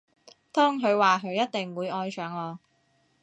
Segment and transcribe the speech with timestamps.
[0.51, 2.59] 當佢話佢一定會愛上我